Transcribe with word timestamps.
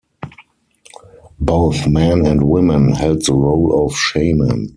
Both 1.39 1.85
men 1.85 2.25
and 2.25 2.49
women 2.49 2.89
held 2.93 3.23
the 3.23 3.35
role 3.35 3.85
of 3.85 3.95
shaman. 3.95 4.69